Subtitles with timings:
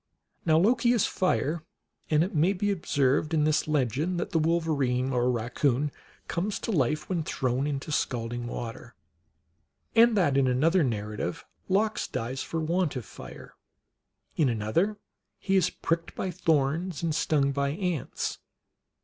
[0.47, 1.63] Now Loki is Fire;
[2.09, 5.91] and it may be ob served in this legend that the wolverine or raccoon
[6.27, 8.95] comes to life when thrown into scalding water,
[9.95, 13.53] and that in another narrative Lox dies for want of fire;
[14.35, 14.97] in another
[15.37, 18.39] he is pricked by thorns and stung by ants.